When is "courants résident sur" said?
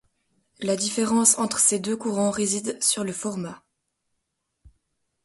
1.95-3.03